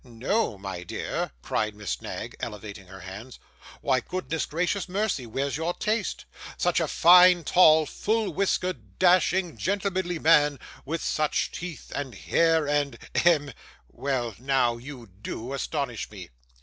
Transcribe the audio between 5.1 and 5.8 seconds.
where's your